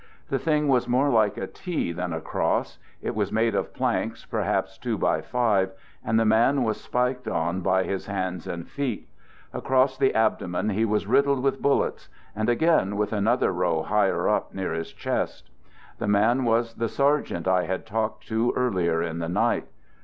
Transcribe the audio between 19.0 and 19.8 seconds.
in the night.